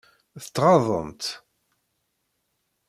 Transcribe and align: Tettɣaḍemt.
Tettɣaḍemt. 0.43 1.23